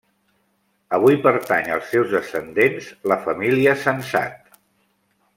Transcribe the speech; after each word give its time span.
Avui 0.97 1.17
pertany 1.25 1.67
als 1.75 1.91
seus 1.91 2.09
descendents, 2.15 2.87
la 3.11 3.17
família 3.27 3.75
Sensat. 3.83 4.57